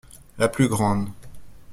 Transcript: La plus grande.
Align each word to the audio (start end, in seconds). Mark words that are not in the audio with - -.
La 0.39 0.49
plus 0.49 0.67
grande. 0.67 1.11